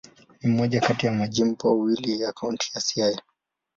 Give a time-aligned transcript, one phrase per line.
[0.43, 3.21] Ni moja kati ya majimbo mawili ya Kaunti ya Siaya.